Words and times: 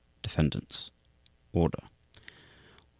Defendants. 0.23 0.89
ORDER 1.53 1.77
1. 1.83 1.89